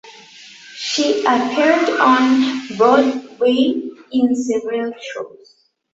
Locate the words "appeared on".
1.27-2.75